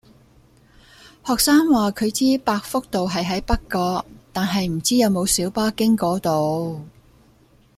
[1.23, 6.83] 學生話佢知百福道係喺北角，但係唔知有冇小巴經嗰度